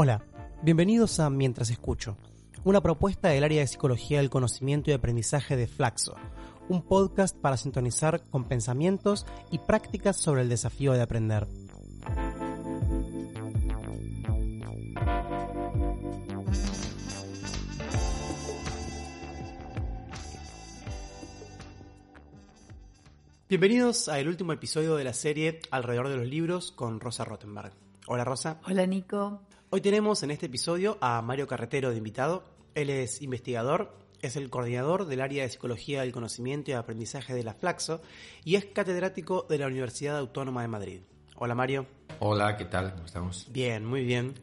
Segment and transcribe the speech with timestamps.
[0.00, 0.22] Hola,
[0.62, 2.16] bienvenidos a Mientras Escucho,
[2.62, 6.14] una propuesta del área de Psicología del Conocimiento y Aprendizaje de Flaxo,
[6.68, 11.48] un podcast para sintonizar con pensamientos y prácticas sobre el desafío de aprender.
[23.48, 27.72] Bienvenidos al último episodio de la serie Alrededor de los Libros con Rosa Rottenberg.
[28.06, 28.60] Hola Rosa.
[28.64, 29.47] Hola Nico.
[29.70, 32.42] Hoy tenemos en este episodio a Mario Carretero de invitado.
[32.74, 37.44] Él es investigador, es el coordinador del área de Psicología del Conocimiento y Aprendizaje de
[37.44, 38.00] la Flaxo
[38.46, 41.00] y es catedrático de la Universidad Autónoma de Madrid.
[41.36, 41.84] Hola Mario.
[42.18, 42.94] Hola, ¿qué tal?
[42.94, 43.46] ¿Cómo estamos?
[43.50, 44.40] Bien, muy bien.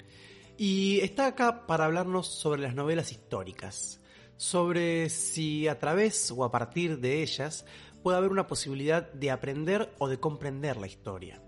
[0.60, 4.00] Y está acá para hablarnos sobre las novelas históricas,
[4.38, 7.66] sobre si a través o a partir de ellas
[8.04, 11.42] puede haber una posibilidad de aprender o de comprender la historia.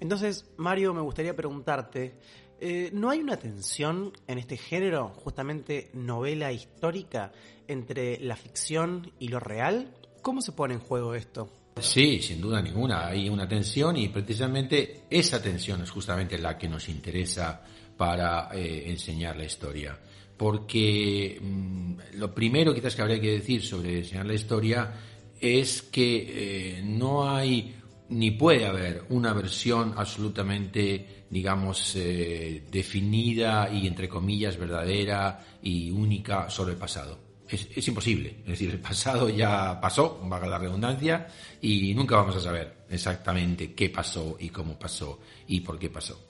[0.00, 2.16] Entonces, Mario, me gustaría preguntarte,
[2.60, 7.32] eh, ¿no hay una tensión en este género, justamente novela histórica,
[7.66, 9.94] entre la ficción y lo real?
[10.22, 11.50] ¿Cómo se pone en juego esto?
[11.80, 16.68] Sí, sin duda ninguna, hay una tensión y precisamente esa tensión es justamente la que
[16.68, 17.62] nos interesa
[17.96, 19.98] para eh, enseñar la historia.
[20.36, 24.92] Porque mm, lo primero quizás que habría que decir sobre enseñar la historia
[25.40, 27.76] es que eh, no hay
[28.10, 36.48] ni puede haber una versión absolutamente, digamos, eh, definida y entre comillas verdadera y única
[36.48, 37.28] sobre el pasado.
[37.48, 38.40] Es, imposible.
[38.40, 41.26] Es decir, el pasado ya pasó, valga la redundancia,
[41.62, 46.20] y nunca vamos a saber exactamente qué pasó y cómo pasó y por qué pasó.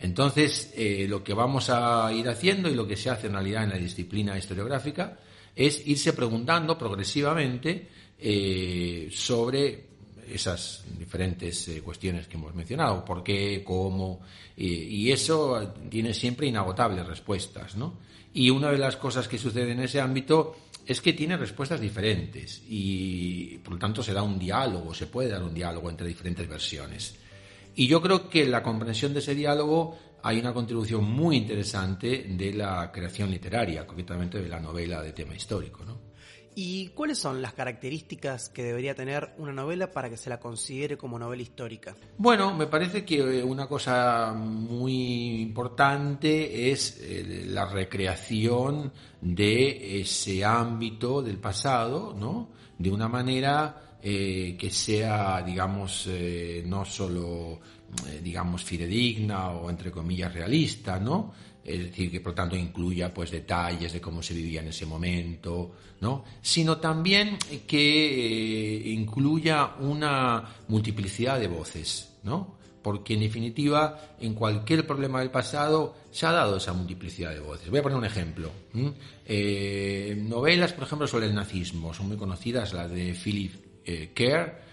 [0.00, 3.64] Entonces, eh, lo que vamos a ir haciendo y lo que se hace en realidad
[3.64, 5.18] en la disciplina historiográfica
[5.54, 9.93] es irse preguntando progresivamente eh, sobre
[10.28, 14.20] esas diferentes eh, cuestiones que hemos mencionado, por qué, cómo,
[14.56, 17.98] y eso tiene siempre inagotables respuestas, ¿no?
[18.32, 22.62] Y una de las cosas que sucede en ese ámbito es que tiene respuestas diferentes
[22.68, 26.48] y por lo tanto se da un diálogo, se puede dar un diálogo entre diferentes
[26.48, 27.14] versiones.
[27.76, 32.26] Y yo creo que en la comprensión de ese diálogo hay una contribución muy interesante
[32.28, 36.13] de la creación literaria, concretamente de la novela de tema histórico, ¿no?
[36.56, 40.96] ¿Y cuáles son las características que debería tener una novela para que se la considere
[40.96, 41.96] como novela histórica?
[42.16, 51.22] Bueno, me parece que una cosa muy importante es eh, la recreación de ese ámbito
[51.22, 52.50] del pasado, ¿no?
[52.78, 57.60] De una manera eh, que sea, digamos, eh, no solo,
[58.22, 61.32] digamos, fidedigna o entre comillas realista, ¿no?
[61.64, 65.72] Es decir, que por tanto incluya pues detalles de cómo se vivía en ese momento,
[66.00, 66.24] ¿no?
[66.42, 72.58] Sino también que eh, incluya una multiplicidad de voces, ¿no?
[72.82, 77.70] Porque en definitiva, en cualquier problema del pasado se ha dado esa multiplicidad de voces.
[77.70, 78.50] Voy a poner un ejemplo.
[79.24, 83.54] Eh, novelas, por ejemplo, sobre el nazismo, son muy conocidas, las de Philip
[83.86, 84.63] eh, Kerr,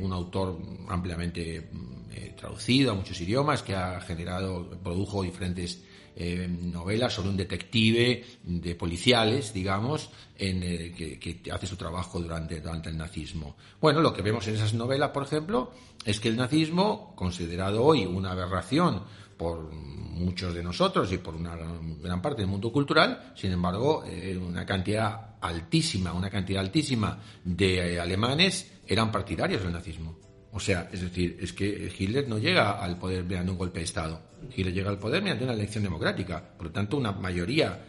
[0.00, 5.82] un autor ampliamente mm, traducido a muchos idiomas, que ha generado, produjo diferentes
[6.16, 10.60] eh, novelas sobre un detective de policiales, digamos, en,
[10.94, 13.56] que, hace su trabajo durante, durante el nazismo.
[13.80, 15.72] Bueno, lo que vemos en esas novelas, por ejemplo,
[16.04, 19.02] es que el nazismo, considerado hoy una aberración
[19.36, 24.36] por muchos de nosotros y por una gran parte del mundo cultural, sin embargo, eh,
[24.36, 30.18] una cantidad altísima, una cantidad altísima de alemanes eran partidarios del nazismo.
[30.52, 33.86] O sea, es decir, es que Hitler no llega al poder mediante un golpe de
[33.86, 34.20] Estado.
[34.54, 36.42] Hitler llega al poder mediante una elección democrática.
[36.56, 37.84] Por lo tanto, una mayoría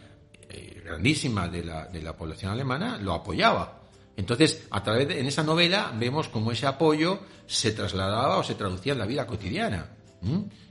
[0.48, 3.82] eh, grandísima de la, de la población alemana lo apoyaba.
[4.16, 8.54] Entonces, a través de en esa novela vemos cómo ese apoyo se trasladaba o se
[8.54, 9.95] traducía en la vida cotidiana.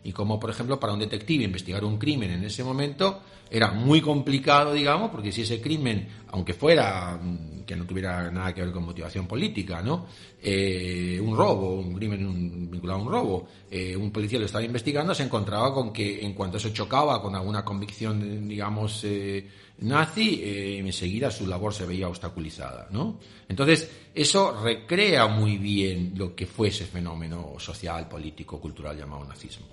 [0.03, 4.01] Y como, por ejemplo, para un detective investigar un crimen en ese momento era muy
[4.01, 8.71] complicado, digamos, porque si ese crimen, aunque fuera mm, que no tuviera nada que ver
[8.71, 10.07] con motivación política, ¿no?
[10.41, 15.13] Eh, un robo, un crimen vinculado a un robo, eh, un policía lo estaba investigando,
[15.13, 19.47] se encontraba con que en cuanto se chocaba con alguna convicción, digamos, eh,
[19.79, 20.41] nazi,
[20.79, 23.19] enseguida su labor se veía obstaculizada, ¿no?
[23.49, 29.67] Entonces, eso recrea muy bien lo que fue ese fenómeno social, político, cultural llamado nazismo.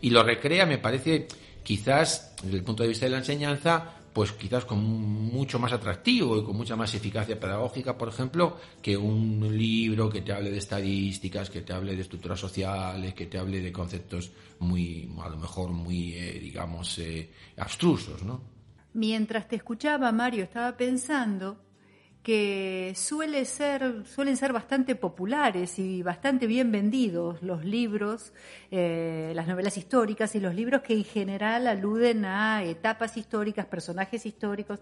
[0.00, 1.26] Y lo recrea, me parece,
[1.62, 6.38] quizás desde el punto de vista de la enseñanza, pues quizás con mucho más atractivo
[6.38, 10.58] y con mucha más eficacia pedagógica, por ejemplo, que un libro que te hable de
[10.58, 14.30] estadísticas, que te hable de estructuras sociales, que te hable de conceptos
[14.60, 18.53] muy, a lo mejor muy, eh, digamos, eh, abstrusos, ¿no?
[18.94, 21.58] Mientras te escuchaba, Mario, estaba pensando
[22.22, 28.32] que suele ser, suelen ser bastante populares y bastante bien vendidos los libros,
[28.70, 34.24] eh, las novelas históricas y los libros que en general aluden a etapas históricas, personajes
[34.26, 34.78] históricos,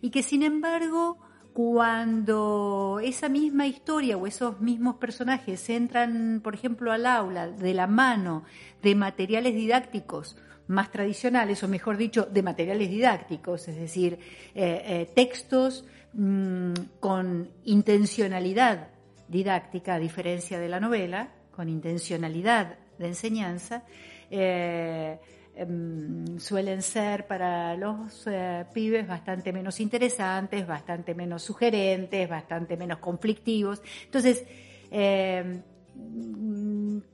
[0.00, 1.18] y que sin embargo
[1.52, 7.86] cuando esa misma historia o esos mismos personajes entran, por ejemplo, al aula de la
[7.86, 8.42] mano
[8.82, 10.36] de materiales didácticos
[10.72, 14.18] más tradicionales, o mejor dicho, de materiales didácticos, es decir,
[14.54, 15.84] eh, eh, textos
[16.14, 18.88] mm, con intencionalidad
[19.28, 23.84] didáctica, a diferencia de la novela, con intencionalidad de enseñanza,
[24.30, 25.18] eh,
[25.54, 28.26] em, suelen ser para los
[28.72, 33.82] pibes bastante menos interesantes, bastante menos sugerentes, bastante menos conflictivos.
[34.04, 34.44] Entonces,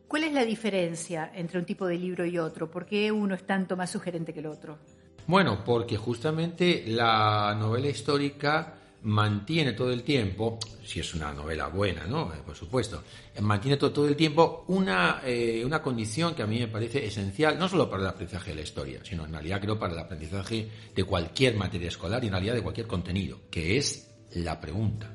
[0.09, 2.71] ¿Cuál es la diferencia entre un tipo de libro y otro?
[2.71, 4.79] ¿Por qué uno es tanto más sugerente que el otro?
[5.27, 12.07] Bueno, porque justamente la novela histórica mantiene todo el tiempo, si es una novela buena,
[12.07, 12.33] ¿no?
[12.33, 13.05] Eh, por supuesto,
[13.41, 17.69] mantiene todo, el tiempo una, eh, una condición que a mí me parece esencial, no
[17.69, 21.05] solo para el aprendizaje de la historia, sino en realidad creo para el aprendizaje de
[21.05, 25.15] cualquier materia escolar y en realidad de cualquier contenido, que es la pregunta,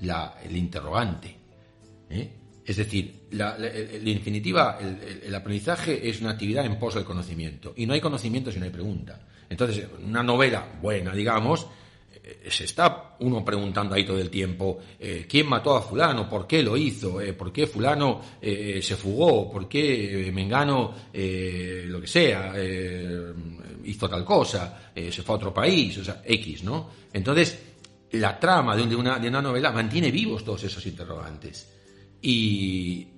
[0.00, 1.36] la, el interrogante.
[2.08, 2.41] ¿eh?
[2.64, 7.74] Es decir, la, definitiva, el, aprendizaje es una actividad en pos del conocimiento.
[7.76, 9.20] Y no hay conocimiento si no hay pregunta.
[9.48, 11.66] Entonces, una novela buena, digamos,
[12.24, 16.46] eh, se está uno preguntando ahí todo el tiempo eh, quién mató a fulano, por
[16.46, 22.54] qué lo hizo, eh, por qué fulano se fugó, por qué Mengano, lo que sea,
[23.84, 26.90] hizo tal cosa, se fue a otro país, o sea, X, ¿no?
[27.12, 27.58] Entonces,
[28.12, 31.71] la trama de una, de una novela mantiene vivos todos esos interrogantes.
[32.22, 33.08] Y,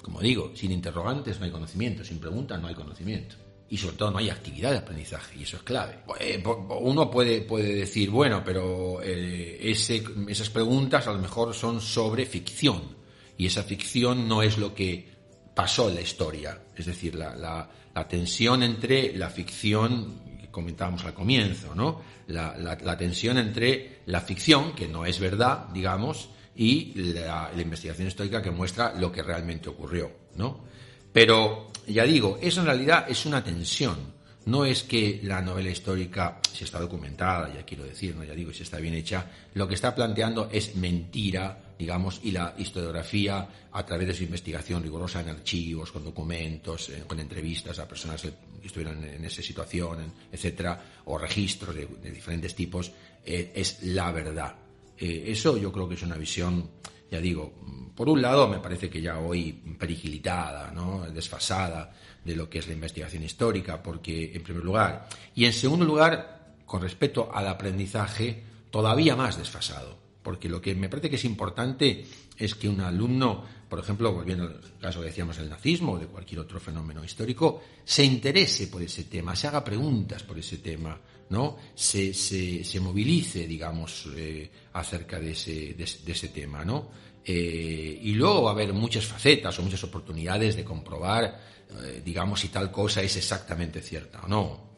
[0.00, 3.36] como digo, sin interrogantes no hay conocimiento, sin preguntas no hay conocimiento.
[3.68, 6.00] Y sobre todo no hay actividad de aprendizaje, y eso es clave.
[6.20, 6.42] Eh,
[6.80, 12.26] uno puede, puede decir, bueno, pero eh, ese, esas preguntas a lo mejor son sobre
[12.26, 12.96] ficción,
[13.36, 15.10] y esa ficción no es lo que
[15.54, 16.60] pasó en la historia.
[16.76, 20.20] Es decir, la, la, tensión entre la ficción
[20.50, 22.02] comentábamos al comienzo, ¿no?
[22.28, 28.42] La, la, tensión entre la ficción, que no es verdad, digamos, y la, investigación histórica
[28.42, 30.64] que muestra lo que realmente ocurrió, ¿no?
[31.12, 34.12] Pero, ya digo, eso en realidad es una tensión.
[34.44, 38.24] No es que la novela histórica, si está documentada, ya quiero decir, ¿no?
[38.24, 42.54] ya digo, si está bien hecha, lo que está planteando es mentira, digamos, y la
[42.58, 47.86] historiografía, a través de su investigación rigurosa en archivos, con documentos, eh, con entrevistas a
[47.86, 48.32] personas que
[48.64, 52.90] estuvieron en esa situación, etcétera, o registros de, diferentes tipos,
[53.24, 54.56] eh, es la verdad.
[54.98, 56.70] Eh, eso yo creo que es una visión,
[57.10, 57.52] ya digo,
[57.94, 61.10] por un lado me parece que ya hoy perigilitada, ¿no?
[61.10, 61.92] desfasada
[62.24, 66.54] de lo que es la investigación histórica, porque en primer lugar, y en segundo lugar,
[66.64, 72.06] con respecto al aprendizaje, todavía más desfasado, porque lo que me parece que es importante
[72.38, 76.06] es que un alumno, por ejemplo, volviendo al caso que decíamos del nazismo o de
[76.06, 80.98] cualquier otro fenómeno histórico, se interese por ese tema, se haga preguntas por ese tema,
[81.30, 81.56] ¿no?
[81.74, 86.90] se, se, movilice, digamos, eh, acerca de ese, de, ese tema, ¿no?
[87.24, 91.40] Eh, y luego va a haber muchas facetas o muchas oportunidades de comprobar,
[91.70, 94.72] eh, digamos, si tal cosa es exactamente cierta o no.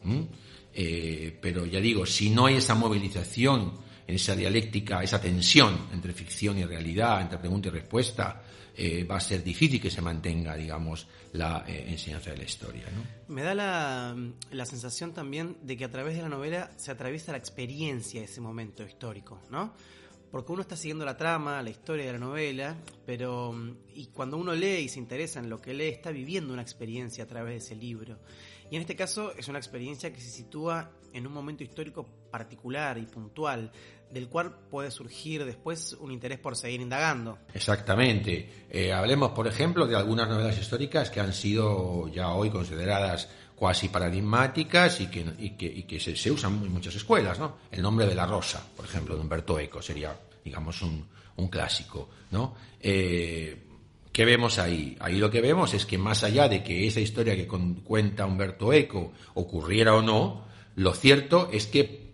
[1.41, 3.73] pero ya digo, si no hay esa movilización,
[4.07, 8.41] en esa dialéctica, esa tensión entre ficción y realidad, entre pregunta y respuesta,
[8.77, 12.83] eh, va a ser difícil que se mantenga, digamos, la eh, enseñanza de la historia.
[13.29, 14.15] Me da la,
[14.51, 18.25] la, sensación también de que a través de la novela se atraviesa la experiencia de
[18.25, 19.73] ese momento histórico, ¿no?
[20.29, 22.75] Porque uno está siguiendo la trama, la historia de la novela,
[23.05, 23.55] pero
[23.93, 27.23] y cuando uno lee y se interesa en lo que lee, está viviendo una experiencia
[27.23, 28.19] a través de ese libro.
[28.69, 32.97] Y en este caso es una experiencia que se sitúa en un momento histórico particular
[32.97, 33.71] y puntual,
[34.11, 37.39] del cual puede surgir después un interés por seguir indagando.
[37.53, 38.65] Exactamente.
[38.69, 43.87] Eh, hablemos, por ejemplo, de algunas novelas históricas que han sido ya hoy consideradas cuasi
[43.87, 47.57] paradigmáticas y que, y que, se, usan en muchas escuelas, ¿no?
[47.71, 51.07] El nombre de la rosa, por ejemplo, de Humberto Eco, sería, digamos, un,
[51.37, 52.55] un clásico, ¿no?
[52.79, 53.64] Eh,
[54.15, 54.95] ¿Qué vemos ahí?
[55.01, 58.71] Ahí lo que vemos es que más allá de que esa historia que cuenta Humberto
[58.71, 60.45] Eco ocurriera o no,
[60.77, 62.13] lo cierto es que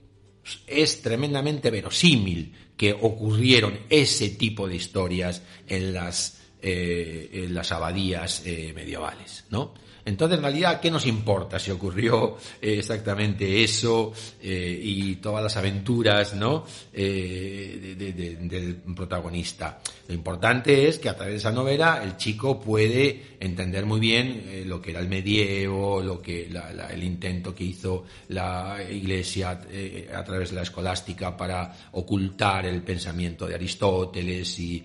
[0.65, 8.43] es tremendamente verosímil que ocurrieron ese tipo de historias en las, eh, en las abadías
[8.45, 9.73] eh, medievales, ¿no?
[10.03, 16.33] Entonces, en realidad, ¿qué nos importa si ocurrió eh, exactamente eso y todas las aventuras
[16.33, 16.65] ¿no?
[16.91, 19.79] Del protagonista?
[20.07, 24.63] Lo importante es que a través de esa novela el chico puede entender muy bien
[24.65, 26.49] lo que era el medievo, lo que
[26.89, 33.45] el intento que hizo la Iglesia a través de la escolástica para ocultar el pensamiento
[33.45, 34.83] de Aristóteles y,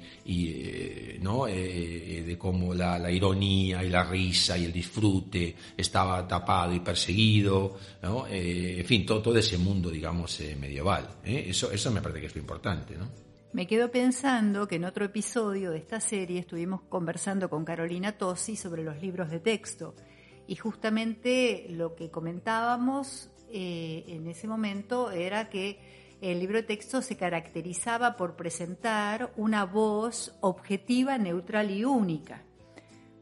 [1.20, 1.46] ¿no?
[1.66, 8.26] De cómo la ironía y la risa y el disfrute estaba tapado y perseguido, ¿no?
[8.26, 11.08] Eh, en fin, todo, todo, ese mundo, digamos, eh, medieval.
[11.24, 11.46] ¿eh?
[11.48, 13.08] Eso, eso me parece que es lo importante, ¿no?
[13.52, 18.56] Me quedo pensando que en otro episodio de esta serie estuvimos conversando con Carolina Tosi
[18.56, 19.94] sobre los libros de texto
[20.46, 25.78] y justamente lo que comentábamos en ese momento era que
[26.20, 32.42] el libro de texto se caracterizaba por presentar una voz objetiva, neutral y única.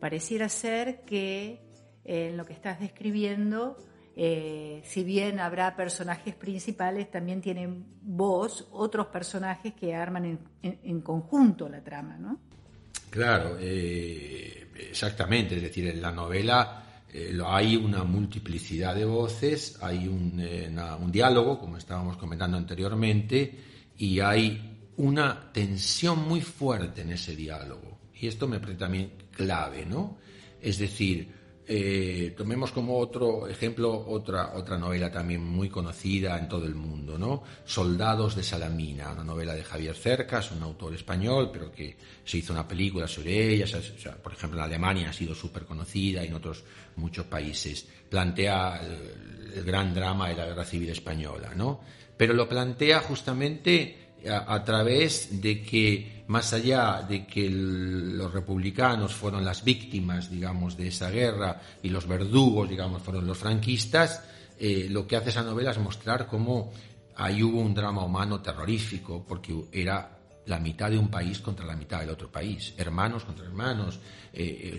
[0.01, 1.61] Pareciera ser que
[2.05, 3.77] eh, en lo que estás describiendo,
[4.17, 11.69] eh, si bien habrá personajes principales, también tienen voz otros personajes que arman en, conjunto
[11.69, 12.39] la trama, ¿no?
[13.11, 15.57] Claro, eh, exactamente.
[15.57, 16.94] Es decir, en la novela
[17.47, 20.43] hay una multiplicidad de voces, hay un,
[21.01, 23.57] un, diálogo, como estábamos comentando anteriormente,
[23.99, 27.99] y hay una tensión muy fuerte en ese diálogo.
[28.21, 30.19] Y esto me parece también clave, ¿no?
[30.61, 31.29] Es decir,
[31.67, 37.19] eh, tomemos como otro ejemplo otra, otra novela también muy conocida en todo el mundo,
[37.19, 37.43] ¿no?
[37.65, 42.53] Soldados de Salamina, una novela de Javier Cercas, un autor español, pero que se hizo
[42.53, 43.67] una película sobre ella,
[44.23, 46.65] por ejemplo en Alemania ha sido súper conocida y en otros
[46.97, 47.87] muchos países.
[48.11, 51.81] Plantea el, el, gran drama de la guerra civil española, ¿no?
[52.17, 59.45] Pero lo plantea justamente a, través de que, más allá de que los republicanos fueron
[59.45, 64.23] las víctimas, digamos, de esa guerra y los verdugos, digamos, fueron los franquistas,
[64.59, 66.73] eh, lo que hace esa novela es mostrar cómo
[67.17, 70.11] ahí hubo un drama humano terrorífico, porque era
[70.47, 73.99] la mitad de un país contra la mitad del otro país, hermanos contra hermanos,
[74.33, 74.79] eh,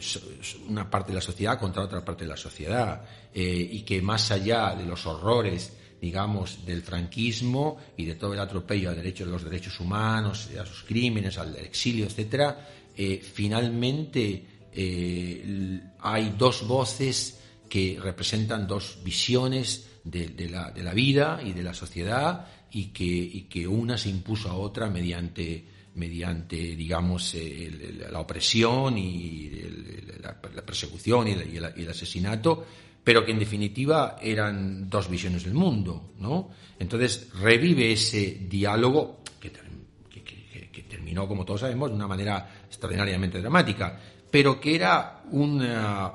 [0.68, 3.02] una parte de la sociedad contra otra parte de la sociedad,
[3.34, 5.74] eh, y que más allá de los horrores
[6.06, 10.84] digamos, del franquismo y de todo el atropello a derechos, los derechos humanos, a sus
[10.84, 20.48] crímenes, al exilio, etcétera, eh, finalmente eh, hay dos voces que representan dos visiones de,
[20.48, 22.90] la, vida y de la sociedad y
[23.50, 27.36] que una se impuso a otra mediante mediante, digamos,
[28.12, 29.50] la opresión y
[30.22, 32.66] la, persecución y el asesinato,
[33.06, 36.50] pero que en definitiva eran dos visiones del mundo, ¿no?
[36.80, 39.52] Entonces revive ese diálogo que,
[40.90, 46.14] terminó, como todos sabemos, de una manera extraordinariamente dramática, pero que era una,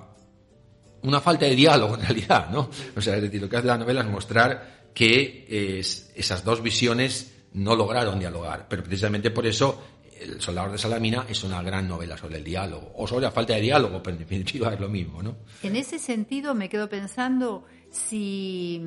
[1.23, 2.68] falta de diálogo en realidad, ¿no?
[2.97, 5.78] O sea, es decir, lo que hace la novela es mostrar que
[6.16, 9.80] esas dos visiones no lograron dialogar, pero precisamente por eso
[10.21, 13.55] el Soldador de Salamina es una gran novela sobre el diálogo, o sobre la falta
[13.55, 15.37] de diálogo, pero en definitiva es lo mismo, ¿no?
[15.62, 18.83] En ese sentido me quedo pensando si,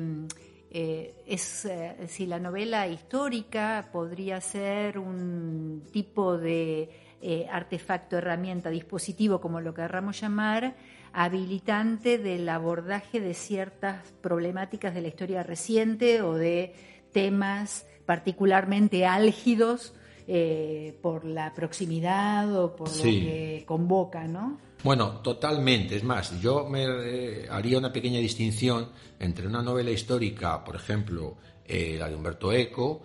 [0.70, 8.70] eh, es, eh, si la novela histórica podría ser un tipo de eh, artefacto, herramienta,
[8.70, 10.76] dispositivo, como lo querramos llamar,
[11.12, 16.74] habilitante del abordaje de ciertas problemáticas de la historia reciente o de
[17.12, 19.94] temas particularmente álgidos
[20.26, 24.58] eh, por la proximidad o por lo que convoca, ¿no?
[24.82, 25.96] Bueno, totalmente.
[25.96, 28.88] Es más, yo me eh, haría una pequeña distinción
[29.18, 33.02] entre una novela histórica, por ejemplo, eh, la de Humberto Eco,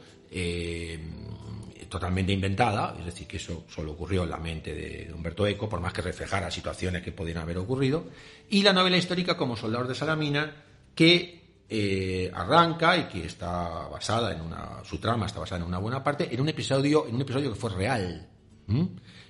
[1.89, 5.81] totalmente inventada, es decir, que eso solo ocurrió en la mente de, Humberto Eco, por
[5.81, 8.05] más que reflejara situaciones que podían haber ocurrido,
[8.49, 10.55] y la novela histórica como Soldador de Salamina,
[10.95, 11.38] que
[11.71, 16.03] eh, arranca y que está basada en una su trama está basada en una buena
[16.03, 18.27] parte en un episodio en un episodio que fue real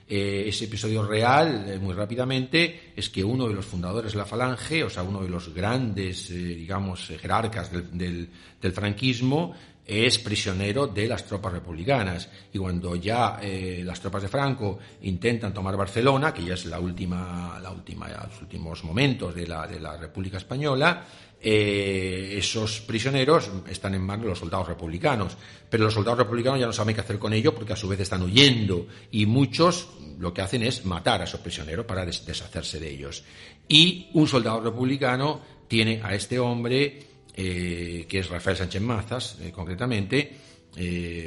[0.07, 4.25] eh, ese episodio real eh, muy rápidamente es que uno de los fundadores de la
[4.25, 8.29] falange o sea uno de los grandes digamos jerarcas del,
[8.61, 9.53] del, franquismo
[9.89, 13.39] es prisionero de las tropas republicanas y cuando ya
[13.83, 18.41] las tropas de Franco intentan tomar Barcelona que ya es la última la última los
[18.41, 21.05] últimos momentos de la de la República española
[21.41, 25.37] eh, esos prisioneros están en manos de los soldados republicanos.
[25.69, 27.99] Pero los soldados republicanos ya no saben qué hacer con ellos porque a su vez
[28.01, 32.89] están huyendo y muchos lo que hacen es matar a esos prisioneros para deshacerse de
[32.89, 33.23] ellos.
[33.67, 37.08] Y un soldado republicano tiene a este hombre
[37.39, 40.31] que es Rafael Sánchez Mazas, concretamente.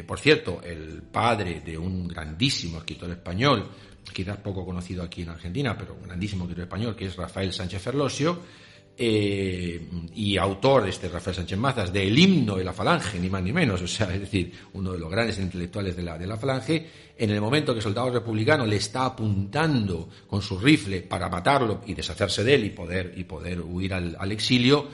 [0.07, 3.69] por cierto, el padre de un grandísimo escritor español,
[4.13, 7.83] quizás poco conocido aquí en Argentina, pero un grandísimo escritor español, que es Rafael Sánchez
[7.83, 8.41] Ferlosio,
[8.95, 13.43] eh, y autor de este Rafael Sánchez Mazas del himno de la Falange, ni más
[13.43, 16.37] ni menos, o sea, es decir, uno de los grandes intelectuales de la, de la
[16.37, 21.31] Falange, en el momento que el soldado republicano le está apuntando con su rifle para
[21.31, 24.89] matarlo y deshacerse de él y poder, y poder huir al exilio,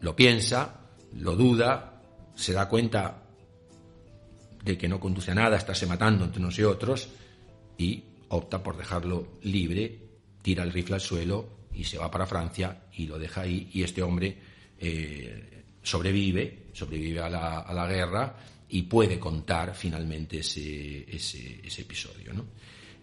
[0.00, 0.80] lo piensa,
[1.14, 2.02] lo duda,
[2.34, 3.22] se da cuenta
[4.64, 7.08] de que no conduce a nada, estarse matando entre unos y otros,
[7.78, 9.98] y opta por dejarlo libre,
[10.42, 13.82] tira el rifle al suelo y se va para Francia y lo deja ahí y
[13.82, 14.36] este hombre
[14.78, 18.36] eh, sobrevive, sobrevive a la, a la, guerra
[18.68, 22.32] y puede contar finalmente ese, ese, episodio.
[22.32, 22.46] ¿no?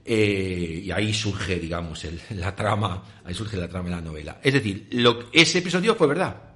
[0.06, 4.40] Eh, y ahí surge, digamos, el, la trama, ahí surge la trama de la novela.
[4.42, 6.47] Es decir, lo, ese episodio fue verdad.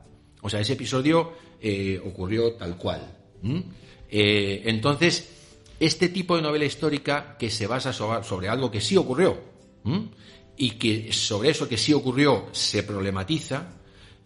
[0.42, 3.18] O sea, ese episodio eh, ocurrió tal cual.
[4.10, 5.30] Eh, entonces,
[5.80, 9.38] este tipo de novela histórica que se basa sobre, sobre algo que sí ocurrió,
[10.58, 13.74] y que sobre eso que sí ocurrió se problematiza,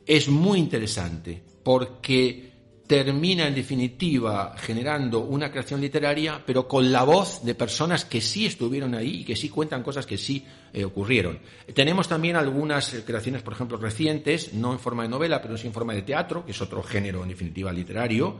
[0.05, 2.51] es muy interesante porque
[2.87, 8.45] termina en definitiva generando una creación literaria, pero con la voz de personas que sí
[8.45, 11.39] estuvieron ahí y que sí cuentan cosas que sí eh, ocurrieron.
[11.73, 15.67] Tenemos también algunas eh, creaciones, por ejemplo, recientes, no en forma de novela, pero sí
[15.67, 18.37] en forma de teatro, que es otro género en definitiva literario,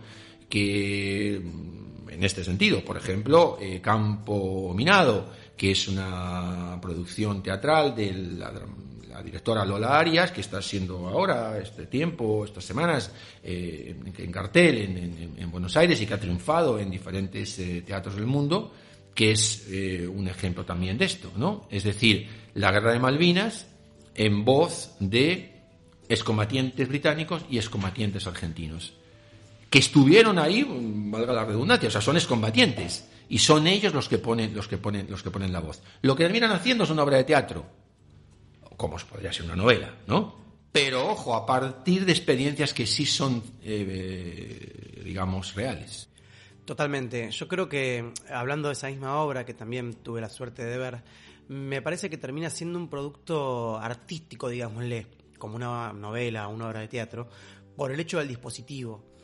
[0.47, 7.95] que mm, en este sentido, por ejemplo, eh, Campo Minado, que es una producción teatral
[7.95, 8.51] de la,
[9.22, 13.12] directora Lola Arias, que está siendo ahora, este tiempo, estas semanas,
[13.43, 14.77] eh, en, cartel
[15.38, 18.74] en, Buenos Aires y que ha triunfado en diferentes eh, teatros del mundo,
[19.13, 21.67] que es eh, un ejemplo también de esto, ¿no?
[21.72, 23.67] Es decir, la guerra de Malvinas
[24.15, 25.53] en voz de
[26.10, 28.93] excombatientes británicos y excombatientes argentinos,
[29.69, 34.17] que estuvieron ahí, valga la redundancia, o sea, son excombatientes y son ellos los que
[34.17, 35.81] ponen, los que ponen, los que ponen la voz.
[36.01, 37.65] Lo que terminan haciendo es una obra de teatro,
[38.77, 40.36] como podría ser una novela, ¿no?
[40.72, 46.10] Pero ojo, a partir de experiencias que sí son, eh, digamos, reales.
[46.65, 47.32] Totalmente.
[47.32, 51.03] Yo creo que, hablando de esa misma obra, que también tuve la suerte de ver,
[51.48, 56.88] me parece que termina siendo un producto artístico, digámosle, como una novela, una obra de
[56.88, 57.29] teatro,
[57.75, 59.15] por el hecho del dispositivo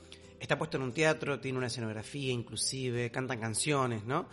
[0.41, 4.27] está puesto en un teatro, tiene una escenografía inclusive, cantan canciones, ¿no?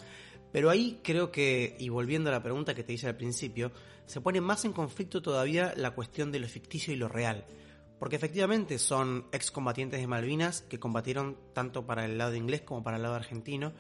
[0.51, 3.71] Pero ahí creo que, y volviendo a la pregunta que te hice al principio,
[4.09, 7.45] se pone más en conflicto todavía la cuestión de lo ficticio y lo real.
[8.01, 12.97] Porque efectivamente son excombatientes de Malvinas que combatieron tanto para el lado inglés como para
[12.97, 13.73] el lado argentino,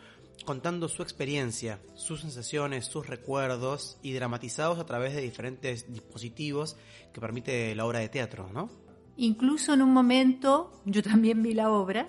[0.44, 6.76] contando su experiencia, sus sensaciones, sus recuerdos y dramatizados a través de diferentes dispositivos
[7.12, 8.70] que permite la obra de teatro, ¿no?
[9.16, 12.08] Incluso en un momento, yo también vi la obra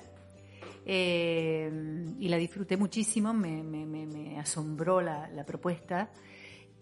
[0.86, 1.72] eh,
[2.20, 6.12] y la disfruté muchísimo, me, asombró la, propuesta,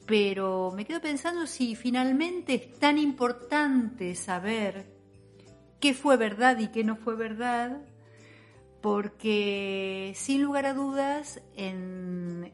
[0.08, 4.86] pero me quedo pensando si finalmente es tan importante saber
[5.82, 7.82] qué fue verdad y qué no fue verdad,
[8.82, 12.50] porque sin lugar a dudas el,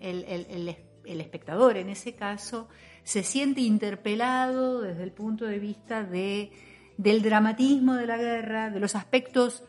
[1.05, 2.69] espectador en ese caso
[3.03, 6.51] se siente interpelado desde el punto de vista de,
[6.97, 9.63] del dramatismo de la guerra, de los aspectos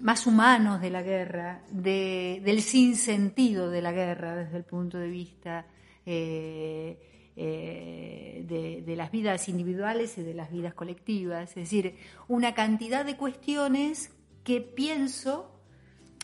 [0.00, 5.08] más humanos de la guerra, de, del sinsentido de la guerra desde el punto de
[5.08, 5.66] vista
[6.10, 6.98] eh,
[7.36, 11.50] eh, de, las vidas individuales y de las vidas colectivas.
[11.50, 14.10] Es decir, una cantidad de cuestiones
[14.42, 15.52] que pienso,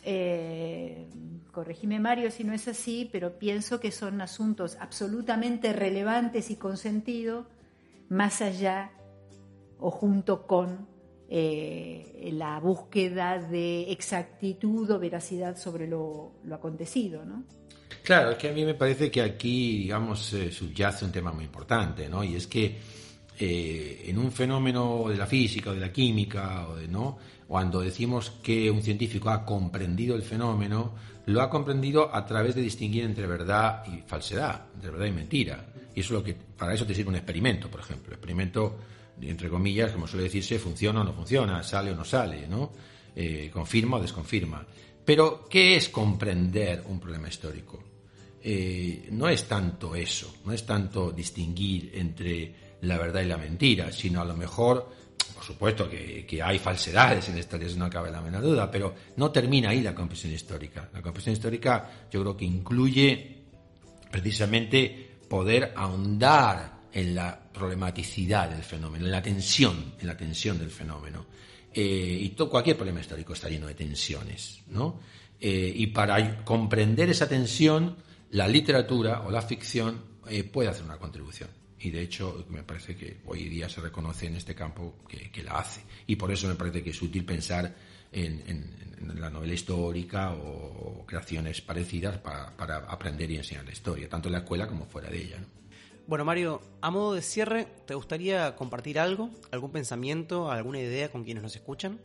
[0.03, 1.07] eh,
[1.53, 6.79] corregime Mario si no es así, pero pienso que son asuntos absolutamente relevantes y con
[6.79, 7.47] sentido,
[8.09, 8.91] más allá
[9.79, 10.89] o junto con
[11.29, 17.45] eh, la búsqueda de exactitud o veracidad sobre lo, acontecido, ¿no?
[18.03, 22.09] Claro, es que a mí me parece que aquí, digamos, subyace un tema muy importante,
[22.09, 22.23] ¿no?
[22.23, 22.77] Y es que
[23.39, 27.19] eh, en un fenómeno de la física o de la química, o de, ¿no?
[27.49, 30.95] Cuando decimos que un científico ha comprendido el fenómeno,
[31.27, 35.67] lo ha comprendido a través de distinguir entre verdad y falsedad, entre verdad y mentira.
[35.95, 38.09] Y eso es lo que, para eso te sirve un experimento, por ejemplo.
[38.09, 38.77] El experimento
[39.21, 42.73] entre comillas, como suele decirse, funciona o no funciona, sale o no sale, ¿no?
[43.15, 44.67] Eh, confirma o desconfirma.
[45.05, 47.83] Pero, ¿qué es comprender un problema histórico?
[48.43, 53.91] Eh, no es tanto eso, no es tanto distinguir entre la verdad y la mentira,
[53.93, 54.91] sino a lo mejor,
[55.35, 59.71] por supuesto que, hay falsedades en esta no cabe la menor duda, pero no termina
[59.71, 60.91] ahí la comprensión histórica.
[60.93, 63.45] La comprensión histórica yo creo que incluye
[64.11, 70.71] precisamente poder ahondar en la problematicidad del fenómeno, en la tensión, en la tensión del
[70.71, 71.27] fenómeno.
[71.75, 75.01] Eh, y todo, cualquier problema histórico está lleno de tensiones, ¿no?
[75.41, 77.97] Eh, y para comprender esa tensión,
[78.31, 81.51] la literatura o la ficción eh, puede hacer una contribución.
[81.81, 85.59] Y de hecho, me parece que hoy día se reconoce en este campo que, la
[85.59, 85.83] hace.
[86.07, 87.75] Y por eso me parece que es útil pensar
[88.11, 88.85] en,
[89.17, 94.39] la novela histórica o, creaciones parecidas para, aprender y enseñar la historia, tanto en la
[94.39, 95.39] escuela como fuera de ella.
[96.07, 101.25] Bueno, Mario, a modo de cierre, ¿te gustaría compartir algo, algún pensamiento, alguna idea con
[101.25, 101.99] quienes nos escuchan?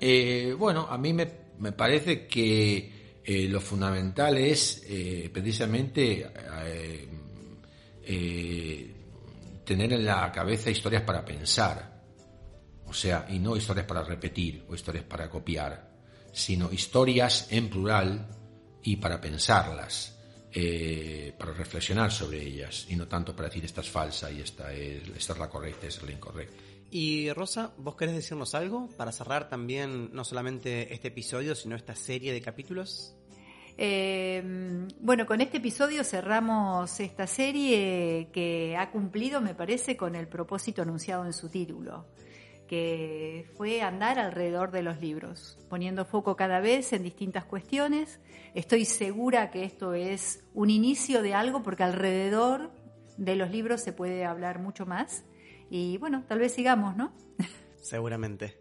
[0.00, 1.26] Eh, bueno, a mí me,
[1.72, 6.26] parece que eh, lo fundamental es eh, precisamente
[9.64, 12.02] tener en la cabeza historias para pensar,
[12.86, 15.90] o sea, y no historias para repetir o historias para copiar,
[16.32, 18.26] sino historias en plural
[18.82, 20.19] y para pensarlas.
[20.52, 24.72] Eh, para reflexionar sobre ellas y no tanto para decir esta es falsa y esta
[24.72, 26.56] es, esta es la correcta, esta es la incorrecta.
[26.90, 31.94] Y Rosa, ¿vos querés decirnos algo para cerrar también no solamente este episodio, sino esta
[31.94, 33.14] serie de capítulos?
[33.78, 34.42] Eh,
[35.00, 40.82] bueno, con este episodio cerramos esta serie que ha cumplido, me parece, con el propósito
[40.82, 42.06] anunciado en su título
[42.70, 48.20] que fue andar alrededor de los libros, poniendo foco cada vez en distintas cuestiones.
[48.54, 52.70] Estoy segura que esto es un inicio de algo porque alrededor
[53.16, 55.24] de los libros se puede hablar mucho más.
[55.68, 57.12] Y bueno, tal vez sigamos, ¿no?
[57.82, 58.56] Seguramente.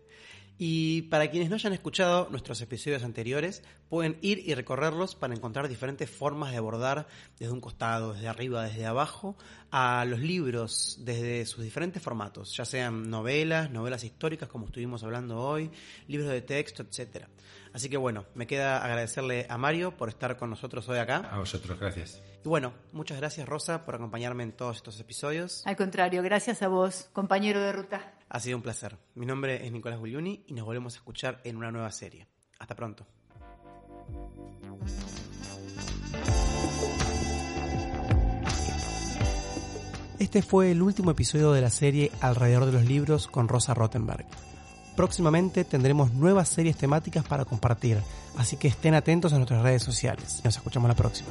[0.62, 5.69] Y para quienes no hayan escuchado nuestros episodios anteriores, pueden ir y recorrerlos para encontrar
[5.69, 7.08] diferentes formas de abordar
[7.39, 9.38] desde un costado, desde arriba, desde abajo,
[9.72, 15.39] a los libros desde sus diferentes formatos, ya sean novelas, novelas históricas como estuvimos hablando
[15.39, 15.72] hoy,
[16.10, 17.30] libros de texto, etcétera.
[17.73, 21.17] Así que bueno, me queda agradecerle a Mario por estar con nosotros hoy acá.
[21.32, 22.21] A vosotros, gracias.
[22.43, 25.65] Y bueno, muchas gracias Rosa por acompañarme en todos estos episodios.
[25.65, 28.13] Al contrario, gracias a vos, compañero de ruta.
[28.29, 28.97] Ha sido un placer.
[29.15, 32.27] Mi nombre es Nicolás Gugliuni y nos volvemos a escuchar en una nueva serie.
[32.60, 33.05] Hasta pronto.
[40.19, 44.27] Este fue el último episodio de la serie Alrededor de los libros con Rosa Rottenberg.
[44.99, 47.99] Próximamente tendremos nuevas series temáticas para compartir,
[48.35, 50.41] así que estén atentos a nuestras redes sociales.
[50.43, 51.29] Nos escuchamos la próxima.